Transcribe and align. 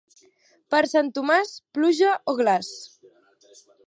Per 0.75 0.79
Sant 0.93 1.11
Tomàs, 1.17 1.51
pluja 1.79 2.13
o 2.33 2.35
glaç. 2.41 2.73